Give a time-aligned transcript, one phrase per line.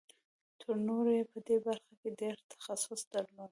[0.59, 3.49] تر نورو یې په دې برخه کې ډېر تخصص درلود